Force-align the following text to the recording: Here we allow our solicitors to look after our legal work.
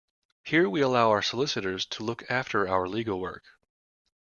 Here 0.43 0.67
we 0.67 0.81
allow 0.81 1.11
our 1.11 1.21
solicitors 1.21 1.85
to 1.85 2.03
look 2.03 2.23
after 2.27 2.67
our 2.67 2.87
legal 2.87 3.19
work. 3.19 3.43